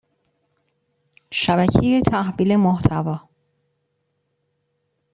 شبکه 1.31 2.01
تحویل 2.01 2.55
محتوا 2.57 3.17